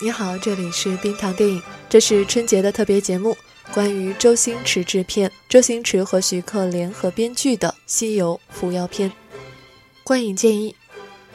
[0.00, 3.36] 你好，这里是冰糖电影，这是春节的特别节目，
[3.70, 9.10] 关于周星驰制片、周星驰和徐克联合编剧的《西游伏妖篇》。
[10.02, 10.74] 观影建议：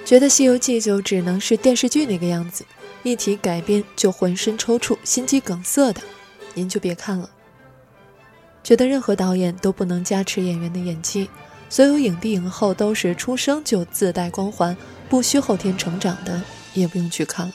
[0.03, 2.65] 觉得《西游记》就只能是电视剧那个样子，
[3.03, 6.01] 一提改编就浑身抽搐、心肌梗塞的，
[6.55, 7.29] 您就别看了。
[8.63, 11.29] 觉得任何导演都不能加持演员的演技，
[11.69, 14.75] 所有影帝影后都是出生就自带光环，
[15.07, 16.41] 不需后天成长的，
[16.73, 17.53] 也不用去看了。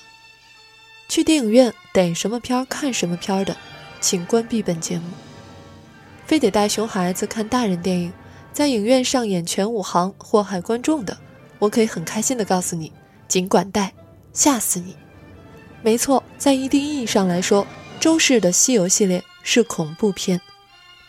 [1.08, 3.56] 去电影院逮什么片儿看什么片儿的，
[3.98, 5.04] 请关闭本节目。
[6.26, 8.12] 非得带熊孩子看大人电影，
[8.52, 11.16] 在影院上演全武行祸害观众的，
[11.58, 12.92] 我可以很开心的告诉你，
[13.26, 13.94] 尽管带，
[14.34, 14.94] 吓死你！
[15.80, 17.66] 没错，在一定意义上来说，
[17.98, 20.38] 周氏的西游系列是恐怖片，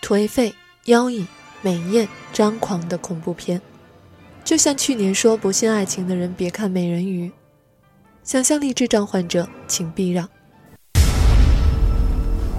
[0.01, 1.27] 颓废、妖异、
[1.61, 3.61] 美艳、张狂的恐怖片，
[4.45, 7.29] 就像去年说不信爱情的人别看美人鱼。
[8.23, 10.27] 想象力智障患者，请避让。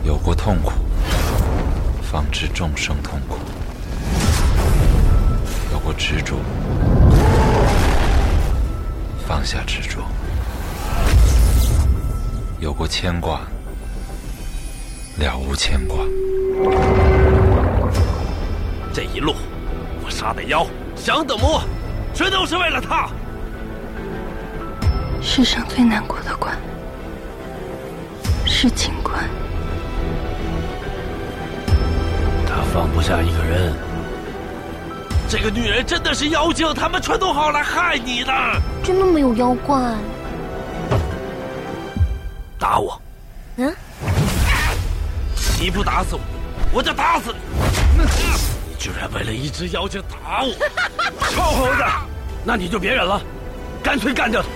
[0.02, 0.72] 有过痛苦，
[2.02, 3.36] 方知众生痛苦；
[5.72, 6.36] 有过执着，
[9.28, 10.00] 放下执着；
[12.58, 13.42] 有过牵挂，
[15.18, 15.98] 了无牵挂。
[18.92, 19.34] 这一路，
[20.04, 20.66] 我杀的妖，
[20.96, 21.62] 降的魔，
[22.12, 23.08] 全都是为了他。
[25.22, 26.56] 世上最难过的关
[28.46, 29.14] 是情关。
[32.46, 33.74] 他放不下一个人。
[35.28, 38.32] 这个女人真的是妖精，他们全都好来害你的。
[38.82, 39.78] 真的没有妖怪。
[42.58, 43.00] 打我！
[43.56, 43.72] 嗯？
[45.60, 46.20] 你不打死我，
[46.72, 47.32] 我就打死
[47.96, 48.02] 你！
[48.68, 50.52] 你居然为了一只妖精打我！
[51.30, 51.84] 臭猴子！
[52.44, 53.20] 那你就别忍了，
[53.82, 54.48] 干脆干掉他！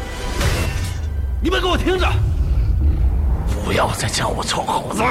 [1.45, 2.11] 你们给我听着！
[3.63, 5.03] 不要再叫我臭猴子！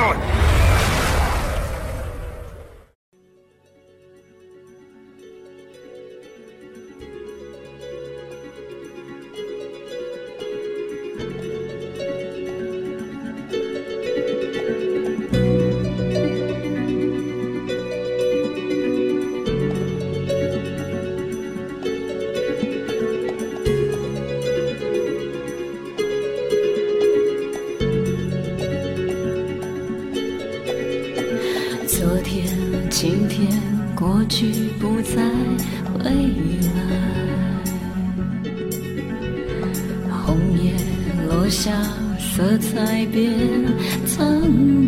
[34.24, 34.46] 过去
[34.80, 35.22] 不再
[35.92, 36.10] 回来，
[40.10, 40.72] 红叶
[41.28, 41.74] 落下，
[42.18, 43.30] 色彩变
[44.06, 44.26] 苍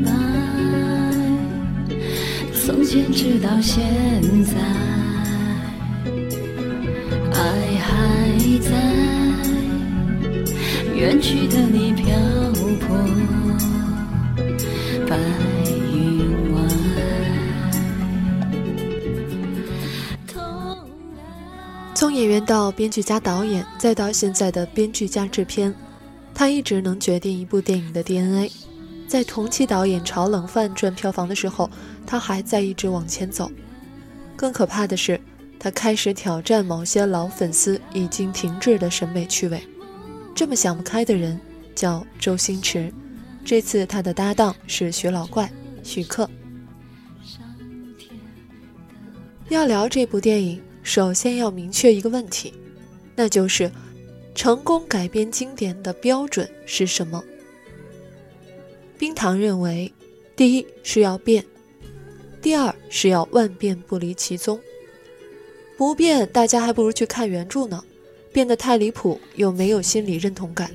[0.05, 0.09] 白。
[2.53, 3.83] 从前直到现
[4.45, 4.53] 在，
[7.33, 7.37] 爱
[7.83, 8.71] 还在，
[10.95, 12.05] 远去的你漂
[12.79, 12.97] 泊
[15.09, 15.17] 白
[21.95, 25.73] 从演员到编剧加导演，再到现在的编剧加制片，
[26.33, 28.51] 他一直能决定一部电影的 DNA。
[29.07, 31.69] 在同期导演炒冷饭赚票房的时候，
[32.05, 33.49] 他还在一直往前走。
[34.35, 35.17] 更可怕的是，
[35.57, 39.63] 他开始挑战某些老粉丝已经停滞的审美趣味。
[40.35, 41.39] 这么想不开的人
[41.73, 42.91] 叫周星驰，
[43.45, 45.49] 这次他的搭档是徐老怪
[45.81, 46.29] 徐克。
[49.47, 50.61] 要聊这部电影。
[50.85, 52.53] 首先要明确一个问题，
[53.15, 53.71] 那就是
[54.35, 57.23] 成功改编经典的标准是什么？
[58.95, 59.91] 冰糖认为，
[60.35, 61.43] 第一是要变，
[62.39, 64.59] 第二是要万变不离其宗。
[65.75, 67.83] 不变，大家还不如去看原著呢。
[68.31, 70.71] 变得太离谱，又没有心理认同感，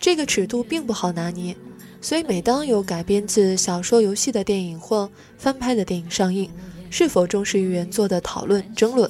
[0.00, 1.54] 这个尺度并不好拿捏。
[2.00, 6.50] 所以，每当有改编自小说、游戏的电影或翻拍的电影上映，
[6.90, 9.08] 是否重视于原作的讨论争论。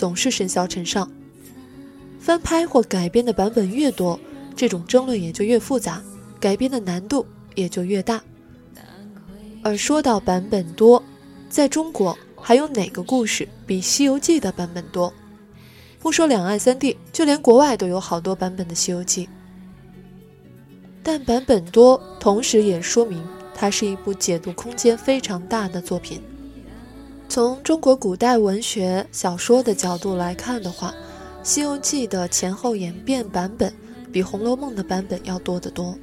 [0.00, 1.12] 总是甚嚣尘上，
[2.18, 4.18] 翻拍或改编的版本越多，
[4.56, 6.02] 这种争论也就越复杂，
[6.40, 8.18] 改编的难度也就越大。
[9.62, 11.04] 而说到版本多，
[11.50, 15.12] 在中国还有哪个故事比《西游记》的版本多？
[15.98, 19.26] 不说两岸三地，就连国外都有好多版本的《西游记》。
[21.02, 23.22] 但版本多，同时也说明
[23.54, 26.22] 它是一部解读空间非常大的作品。
[27.30, 30.92] 从中国古代文学小说的角度来看的话，
[31.48, 33.72] 《西游记》的前后演变版本
[34.10, 35.96] 比《红楼梦》的版本要多得多。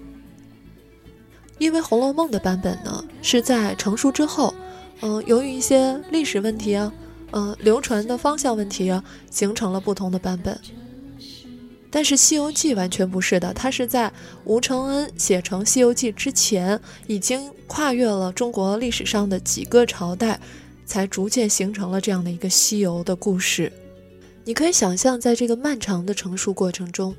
[1.58, 4.54] 因为《红楼梦》的版本呢是在成熟之后，
[5.02, 6.94] 嗯，由于一些历史问题啊，
[7.32, 10.58] 嗯，流传的方向问题啊，形成了不同的版本。
[11.92, 14.10] 但是《西游记》完全不是的，它是在
[14.46, 20.40] 吴承恩写成《西游记》之前，已经跨越了中国历史上的几个朝代，
[20.88, 23.72] 才逐渐形成了这样的一个西游的故事。
[24.44, 27.14] 你可以想象，在这个漫长的成熟过程中，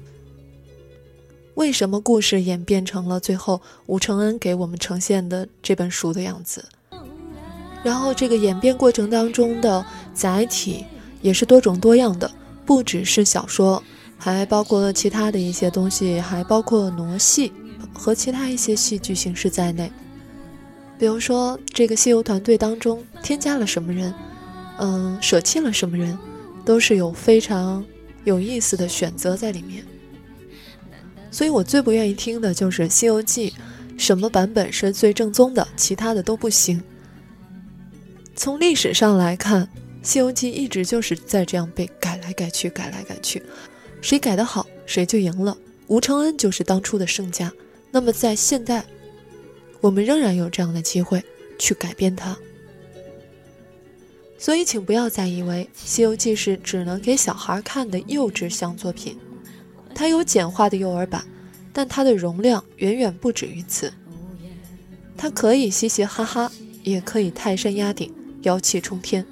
[1.54, 6.64] 为什么故事演变成了最后吴承恩给我们呈现的这本书的样子？
[7.84, 10.84] 然后，这个演变过程当中的载体
[11.22, 12.28] 也是多种多样的，
[12.66, 13.80] 不只是小说。
[14.20, 17.52] 还包括了其他的一些东西，还包括傩戏
[17.92, 19.92] 和其他一些戏剧形式在内。
[20.98, 24.12] 比如说，这个西游团队当中添加了什么人，
[24.78, 26.18] 嗯，舍弃了什么人，
[26.64, 27.84] 都是有非常
[28.24, 29.84] 有意思的选择在里面。
[31.30, 33.50] 所以我最不愿意听的就是《西游记》
[33.96, 36.82] 什么版本是最正宗的，其他的都不行。
[38.34, 39.64] 从历史上来看，
[40.02, 43.42] 《西游记》一直就是在这样被改来改去，改来改去。
[44.00, 45.56] 谁改得好，谁就赢了。
[45.86, 47.52] 吴承恩就是当初的胜家。
[47.90, 48.84] 那么在现代，
[49.80, 51.24] 我们仍然有这样的机会
[51.58, 52.36] 去改变它。
[54.38, 59.18] 所以，请不要再以为《西游记》是只能给小孩看的幼稚向作品。
[59.94, 61.24] 它有简化的幼儿版，
[61.72, 63.92] 但它的容量远远不止于此。
[65.16, 66.52] 它可以嘻嘻哈哈，
[66.84, 69.26] 也可以泰山压顶，妖气冲天。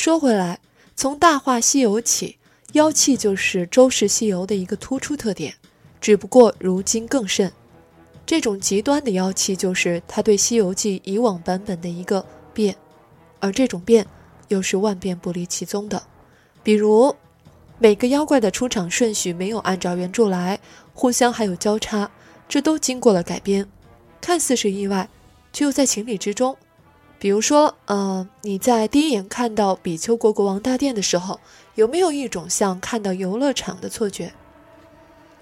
[0.00, 0.60] 说回来，
[0.96, 2.38] 从《大话西游》起，
[2.72, 5.52] 妖气就是周氏西游的一个突出特点。
[6.00, 7.52] 只不过如今更甚，
[8.24, 12.24] 这种极端的妖气就是他对《西游记》以往版本的一个
[12.54, 12.74] 变，
[13.40, 14.06] 而这种变
[14.48, 16.02] 又是万变不离其宗的。
[16.62, 17.14] 比如，
[17.78, 20.58] 每个妖怪的出场顺序没有按照原著来，
[20.94, 22.10] 互相还有交叉，
[22.48, 23.68] 这都经过了改编，
[24.18, 25.10] 看似是意外，
[25.52, 26.56] 却又在情理之中。
[27.20, 31.38] 比如说，呃，你在第一眼看到比丘国国王大殿的时候，
[31.74, 34.32] 有没有一种像看到游乐场的错觉？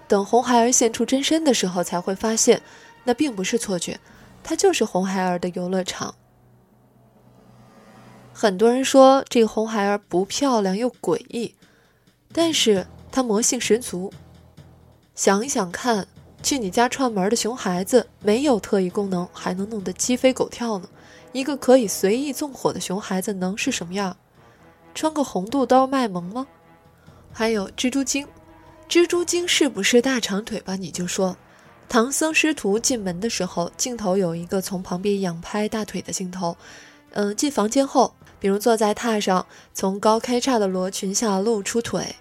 [0.05, 2.61] 等红孩儿现出真身的时候，才会发现，
[3.05, 3.97] 那并不是错觉，
[4.43, 6.15] 它就是红孩儿的游乐场。
[8.33, 11.55] 很多人说这个红孩儿不漂亮又诡异，
[12.33, 14.11] 但是它魔性十足。
[15.15, 16.05] 想一想看，
[16.43, 20.89] 去你家串门的熊孩子，没有特异功能，还能弄得鸡飞狗跳呢。
[21.31, 24.17] 一个可以随意纵火的熊孩子能是什么样？
[24.95, 26.47] 穿个红肚兜卖萌吗？
[27.31, 28.27] 还有蜘蛛精，
[28.89, 30.75] 蜘蛛精是不是大长腿吧？
[30.75, 31.37] 你就说，
[31.87, 36.57] 唐僧师徒进门的时候，镜头有一个从旁边仰拍大腿的镜头。
[37.11, 42.15] 嗯，进房间后，比如坐在榻上，从高开叉的罗裙下露出腿，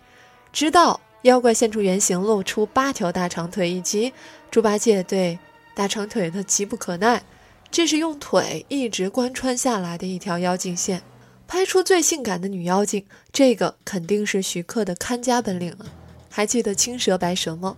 [0.52, 4.12] 直到妖怪现出原形，露出八条大长腿，以及
[4.50, 5.38] 猪八戒对
[5.74, 7.22] 大长腿的急不可耐。
[7.70, 11.02] 这是用腿一直贯穿下来的一条妖精线，
[11.46, 15.87] 拍出最性感的女妖精，这个肯定是徐克的看家本领了。
[16.30, 17.76] 还记得青蛇白蛇吗？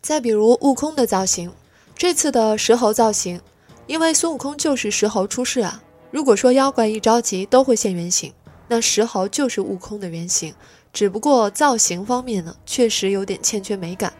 [0.00, 1.50] 再比如悟空的造型，
[1.96, 3.40] 这次的石猴造型，
[3.86, 5.82] 因为孙悟空就是石猴出世啊。
[6.10, 8.32] 如果说妖怪一着急都会现原形，
[8.68, 10.54] 那石猴就是悟空的原型，
[10.92, 14.12] 只不过造型方面呢，确实有点欠缺美感。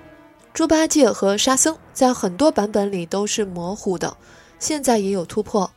[0.53, 4.17] 猪八戒和沙僧在很多版本里都是模糊的。
[4.59, 5.71] 现在也有突破，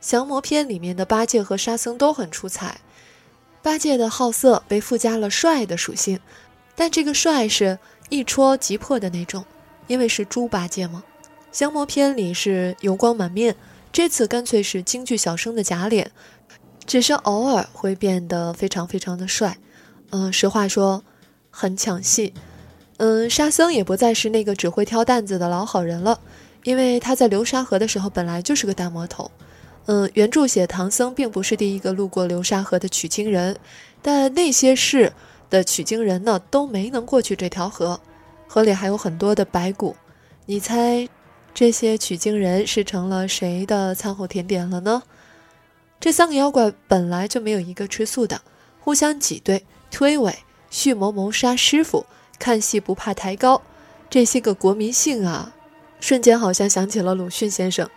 [0.00, 2.80] 降魔篇里面的八戒和沙僧都很出彩。
[3.62, 6.18] 八戒的好色被附加了帅的属性，
[6.74, 9.44] 但这个帅是一戳即破的那种，
[9.86, 11.04] 因为是猪八戒嘛。
[11.52, 13.54] 降魔篇里是油光满面，
[13.92, 16.10] 这次干脆是京剧小生的假脸，
[16.86, 19.58] 只是偶尔会变得非常非常的帅。
[20.10, 21.04] 嗯，实话说，
[21.50, 22.34] 很抢戏。
[22.96, 26.20] 嗯，沙僧也不再是那个只会挑担子的老好人了。
[26.64, 29.30] 因为他在流沙河的时候本来就是个大魔头，
[29.86, 33.56] 嗯，原著写唐僧并不是第一个路过流沙河的取经人，
[34.00, 35.12] 但那些事
[35.50, 38.00] 的取经人呢都没能过去这条河，
[38.46, 39.96] 河里还有很多的白骨，
[40.46, 41.08] 你猜
[41.52, 45.02] 这些取经人是成了谁的餐后甜点了呢？
[46.00, 48.40] 这三个妖怪本来就没有一个吃素的，
[48.80, 50.34] 互相挤兑、推诿、
[50.70, 52.06] 蓄谋谋杀师傅，
[52.38, 53.62] 看戏不怕抬高，
[54.08, 55.52] 这些个国民性啊，
[56.02, 57.86] 瞬间好像想起了鲁迅先生。《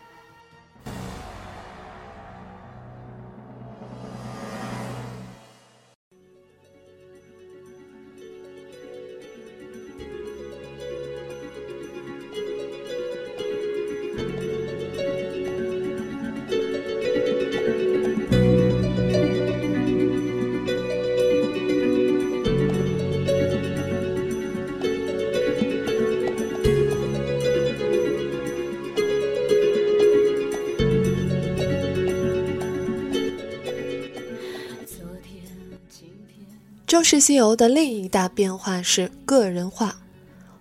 [36.95, 39.97] 中式西游》的另一大变化是个人化，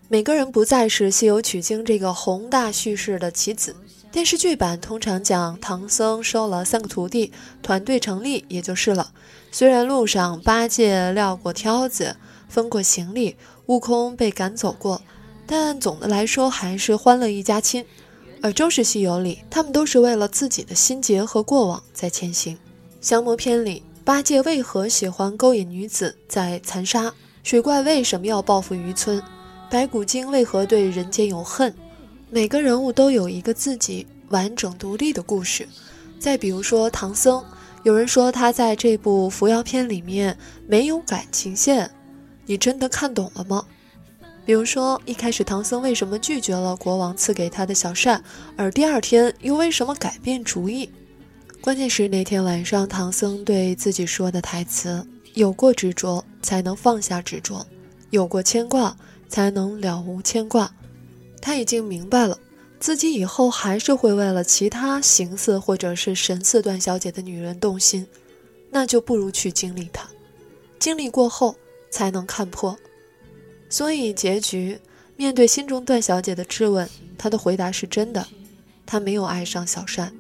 [0.09, 3.77] 每个人不再是西游取经这个宏大叙事的棋子。
[4.11, 7.31] 电视剧版通常讲唐僧收了三个徒弟，
[7.63, 9.13] 团队成立也就是了。
[9.53, 12.17] 虽然路上八戒撂过挑子，
[12.49, 13.37] 分过行李，
[13.67, 15.03] 悟空被赶走过，
[15.47, 17.87] 但总的来说还是欢乐一家亲。
[18.43, 22.59] 而《中式西游》里，他们都是为了自己的心结和过往在前行。
[23.01, 23.85] 降魔篇里。
[24.05, 27.11] 八戒为何喜欢勾引女子，在残杀？
[27.43, 29.23] 水怪为什么要报复渔村？
[29.71, 31.75] 白骨精为何对人间有恨？
[32.29, 35.67] 每个人物都有一个自己完整独立的故事。
[36.19, 37.43] 再比如说唐僧，
[37.83, 41.91] 有人说他在这部扶摇篇里面没有感情线，
[42.45, 43.65] 你真的看懂了吗？
[44.45, 48.23] 比如说一开始唐僧为什么拒绝了国王赐给他的小扇，
[48.55, 50.91] 而第二天又为什么改变主意？
[51.65, 55.03] 关键是那天晚上，唐僧对自己说的台词
[55.33, 57.67] ：“有过执着，才能放下执着；
[58.11, 58.95] 有过牵挂，
[59.31, 60.71] 才能了无牵挂。”
[61.41, 62.39] 他已经明白了，
[62.79, 68.07] 自己以后还是会为了其他形似或者是神似段小姐的女人动心，
[68.71, 70.07] 那就不如去经历它，
[70.79, 71.57] 经历过后
[71.91, 72.77] 才能看破。
[73.71, 74.79] 所以结局，
[75.17, 78.29] 面对心中段小姐的质问，他的回答是真的，
[78.85, 80.15] 他没有爱上小善。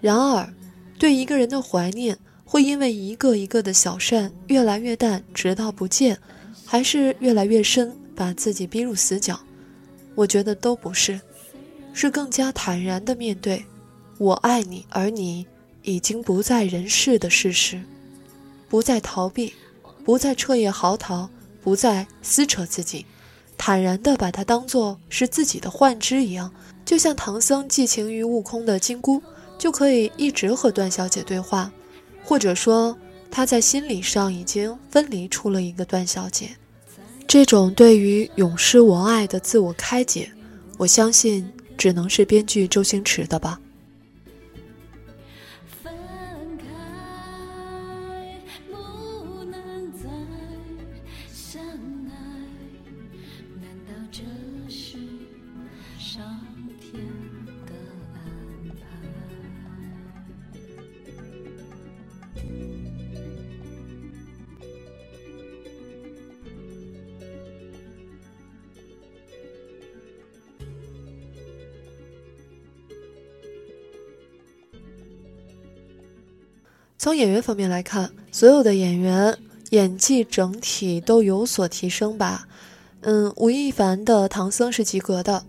[0.00, 0.48] 然而。
[1.00, 6.18] 对一个人的怀念，会因为一个一个的小善越来越淡，直到不见，
[6.66, 9.40] 还是越来越深，把自己逼入死角？
[10.14, 11.18] 我觉得都不是，
[11.94, 13.64] 是更加坦然的面对
[14.18, 15.46] 我爱你，而你
[15.84, 17.80] 已经不在人世的事实，
[18.68, 19.54] 不再逃避，
[20.04, 21.26] 不再彻夜嚎啕，
[21.62, 23.06] 不再撕扯自己，
[23.56, 26.52] 坦然的把它当做是自己的幻肢一样，
[26.84, 29.22] 就像唐僧寄情于悟空的金箍。
[29.60, 31.70] 就可以一直和段小姐对话，
[32.24, 32.96] 或者说
[33.30, 36.48] 他在心理上已经分离出了一个段小姐。
[37.28, 40.32] 这种对于永失我爱的自我开解，
[40.78, 43.60] 我相信只能是编剧周星驰的吧。
[77.02, 79.34] 从演员方面来看，所有的演员
[79.70, 82.46] 演技整体都有所提升吧。
[83.00, 85.46] 嗯，吴亦凡的唐僧是及格的，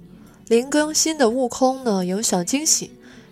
[0.48, 2.92] 林更新的悟空呢有小惊喜，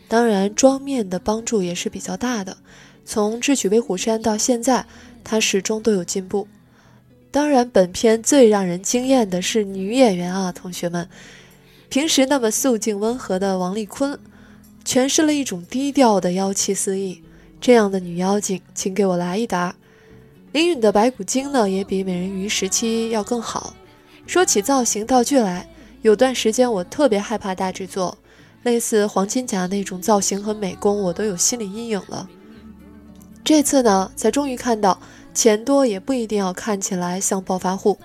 [0.10, 2.58] 当然妆面的帮助也是比较大的。
[3.06, 4.86] 从智取威虎山到现在，
[5.24, 6.46] 他始终都有进步。
[7.32, 11.08] 当然，本片最让人惊艳的是女演员啊，同学们，
[11.88, 14.20] 平时那么素静温和的王丽坤，
[14.86, 17.24] 诠释了一种低调的妖气四溢。
[17.62, 19.76] 这样的女妖精，请给我来一打。
[20.52, 23.74] 林允的白骨精呢，也比美人鱼时期要更好。
[24.26, 25.68] 说起造型道具来，
[26.02, 28.18] 有段时间我特别害怕大制作，
[28.64, 32.30] 类似黄金甲那种造型和美工，我都有心理阴影了。
[33.44, 35.00] 这次呢，才终于看到
[35.34, 37.98] 钱多也不一定要看起来像暴发户。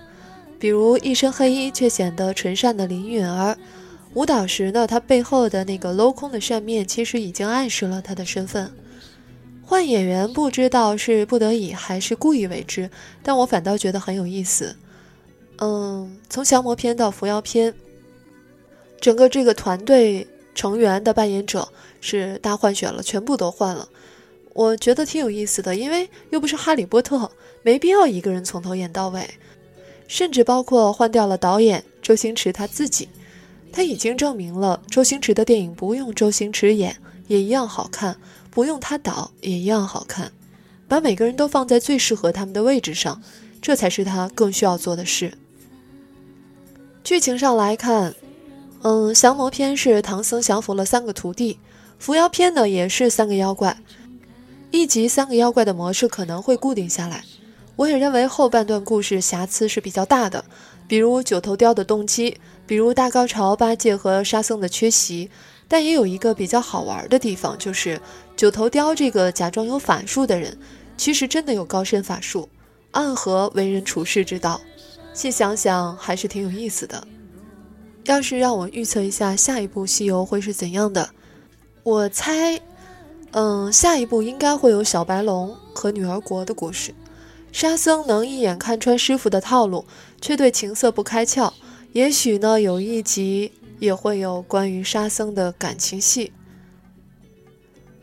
[0.57, 3.57] 比如一身黑衣却显得纯善的林允儿，
[4.13, 8.71] 舞蹈时呢，她背后的那个镂空的扇面，其实已经暗示了她的身份。
[9.65, 12.89] 换演员不知道是不得已还是故意为之，
[13.23, 14.75] 但我反倒觉得很有意思。
[15.57, 17.73] 嗯，从降魔篇到伏妖篇，
[19.01, 21.67] 整个这个团队成员的扮演者
[21.99, 23.89] 是大换血了，全部都换了。
[24.53, 27.31] 我觉得挺有意思的，因为又不是哈利波特，
[27.63, 29.27] 没必要一个人从头演到尾。
[30.07, 33.09] 甚至包括换掉了导演周星驰他自己，
[33.71, 36.95] 他已经证明了周星驰的电影不用周星驰演
[37.27, 38.15] 也一样好看。
[38.55, 40.31] 不用他导也一样好看，
[40.87, 43.21] 把每个人都放在最适合他们的位置上，
[43.61, 45.37] 这才是他更需要做的事。
[47.03, 48.15] 剧情上来看，
[48.81, 51.59] 嗯，降魔篇是唐僧降服了三个徒弟，
[51.99, 53.77] 伏妖篇呢也是三个妖怪，
[54.71, 57.25] 一集三个妖怪的模式可能会固定下来。
[57.75, 60.45] 我也认为后半段故事瑕疵是比较大的，
[60.87, 65.29] 比如九头雕的动机，比如大高潮八戒和沙僧的缺席。
[65.67, 67.99] 但也有一个比较好玩的地方，就是
[68.35, 70.57] 九头雕这个假装有法术的人，
[70.95, 72.47] 其实真的有高深法术，
[72.91, 74.61] 暗合为人处世之道。
[75.13, 77.07] 细想想还是挺有意思的。
[78.05, 81.09] 要是让我预测一下下一部《西游》会是怎样的，
[81.83, 82.59] 我猜，
[83.31, 86.93] 嗯，下一部应该会有小白龙和女儿国的故事。
[87.51, 89.85] 沙僧能一眼看穿师傅的套路，
[90.21, 91.51] 却对情色不开窍。
[91.93, 93.51] 也许呢，有一集。
[93.79, 96.31] 也会有关于沙僧的感情戏。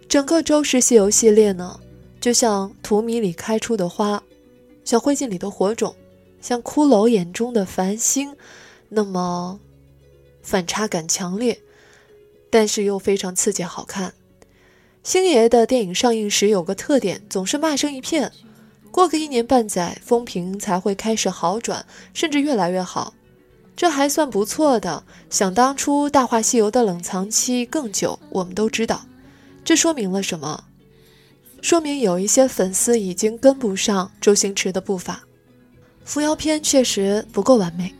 [0.09, 1.81] 整个周氏西游系列呢，
[2.21, 4.23] 就像荼蘼里开出的花，
[4.85, 5.97] 像灰烬里的火种，
[6.41, 8.37] 像骷髅眼中的繁星，
[8.91, 9.59] 那么
[10.43, 11.61] 反差感强烈，
[12.50, 14.12] 但是又非常刺激好看。
[15.02, 18.31] 星爷的电影上映时有个特点，总是骂声一片，
[18.91, 23.14] 过个一年半载，风评才会开始好转，甚至越来越好。
[23.75, 25.02] 这还算不错的。
[25.31, 29.07] 想当初《大话西游》的冷藏期更久，我们都知道。
[29.64, 30.64] 这说明了什么？
[31.62, 35.14] 说明有一些粉丝已经跟不上周星驰的步伐。
[36.05, 37.94] 《扶摇篇》确实不够完美。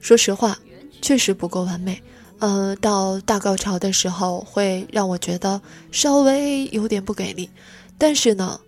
[0.00, 0.58] 说实话，
[1.00, 2.02] 确实不够完美。
[2.40, 7.48] 呃，到大高潮的时候，会让我觉得稍微有点不给力。
[7.96, 8.60] 但是呢，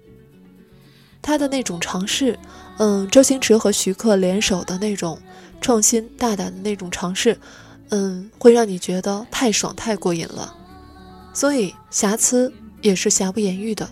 [1.20, 2.38] 他的那种尝试，
[2.78, 5.18] 嗯，周星驰和徐克联手的那种。
[5.64, 7.38] 创新大胆的那种尝试，
[7.88, 10.55] 嗯，会让你觉得太爽太过瘾了，
[11.33, 13.88] 所以瑕疵也是瑕不掩瑜的。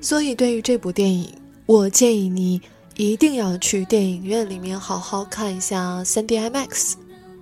[0.00, 1.32] 所以对于这部电影，
[1.66, 2.60] 我建议你
[2.96, 6.94] 一定要去电影院里面好好看一下 3D IMAX，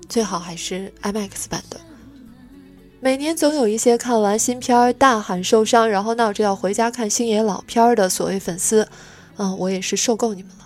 [0.07, 1.81] 最好还是 IMAX 版的。
[3.01, 8.87] 每年总有一些看完新片儿大喊受伤，然后闹着要回家看星爷老片儿的所谓粉丝，
[9.39, 10.62] 嗯，我也是受够你们了。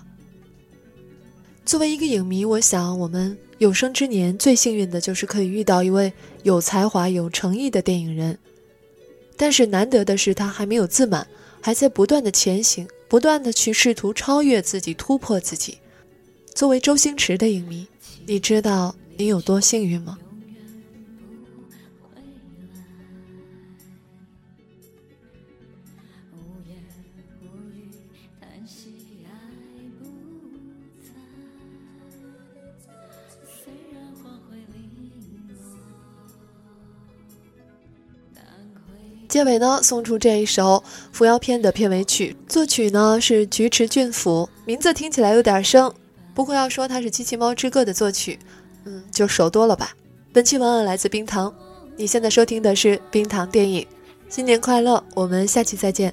[1.67, 8.39] 作为一个影迷，我想我们有生之年最幸运的就是可以遇到一位有才华、有诚意的电影人。
[9.35, 11.27] 但是难得的是，他还没有自满，
[11.59, 15.77] 还在不断的前行，不断的去试图超越自己、突破自己。
[16.55, 17.85] 作为周星驰的影迷，
[18.25, 20.17] 你知道你有多幸运吗？
[39.37, 45.93] 结尾呢，送出这一首《扶摇篇》的片尾曲，作曲呢是菊池俊辅，名字听起来有点生，
[46.33, 48.39] 不过要说它是《机器猫之歌》的作曲，
[48.85, 49.91] 嗯，就熟多了吧。
[50.33, 51.53] 本期文案来自冰糖，
[51.95, 53.85] 你现在收听的是冰糖电影，
[54.27, 56.11] 新年快乐，我们下期再见。